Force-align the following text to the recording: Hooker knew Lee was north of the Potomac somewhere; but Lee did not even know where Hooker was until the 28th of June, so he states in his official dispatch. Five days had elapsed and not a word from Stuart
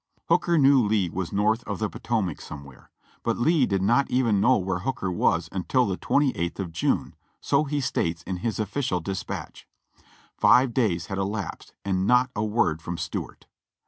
Hooker 0.29 0.57
knew 0.57 0.81
Lee 0.83 1.11
was 1.11 1.31
north 1.31 1.63
of 1.65 1.77
the 1.77 1.87
Potomac 1.87 2.41
somewhere; 2.41 2.89
but 3.21 3.37
Lee 3.37 3.67
did 3.67 3.83
not 3.83 4.09
even 4.09 4.41
know 4.41 4.57
where 4.57 4.79
Hooker 4.79 5.11
was 5.11 5.47
until 5.51 5.85
the 5.85 5.95
28th 5.95 6.57
of 6.57 6.71
June, 6.71 7.13
so 7.39 7.65
he 7.65 7.79
states 7.79 8.23
in 8.23 8.37
his 8.37 8.57
official 8.59 8.99
dispatch. 8.99 9.67
Five 10.35 10.73
days 10.73 11.05
had 11.05 11.19
elapsed 11.19 11.73
and 11.85 12.07
not 12.07 12.31
a 12.35 12.43
word 12.43 12.81
from 12.81 12.97
Stuart 12.97 13.45